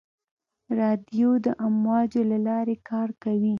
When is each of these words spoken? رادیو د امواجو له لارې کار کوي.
رادیو 0.79 1.31
د 1.45 1.47
امواجو 1.67 2.21
له 2.31 2.37
لارې 2.47 2.75
کار 2.89 3.09
کوي. 3.23 3.49